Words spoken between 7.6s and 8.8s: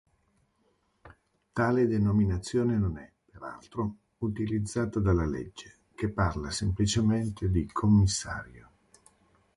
"commissario".